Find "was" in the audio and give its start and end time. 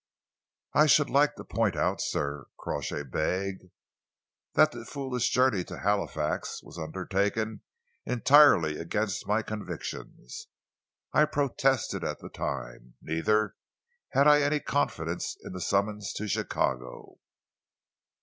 6.63-6.79